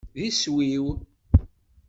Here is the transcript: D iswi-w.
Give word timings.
D 0.17 0.19
iswi-w. 0.29 0.85